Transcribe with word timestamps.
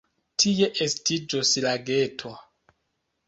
Tie 0.43 0.69
estiĝos 0.85 1.51
lageto. 1.67 2.31